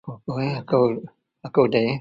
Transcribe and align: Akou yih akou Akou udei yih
Akou 0.09 0.37
yih 0.43 0.55
akou 0.61 0.85
Akou 1.45 1.63
udei 1.67 1.81
yih 1.85 1.89